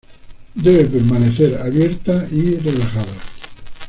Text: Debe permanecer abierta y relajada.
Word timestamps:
Debe 0.55 0.85
permanecer 0.85 1.61
abierta 1.61 2.25
y 2.31 2.55
relajada. 2.57 3.13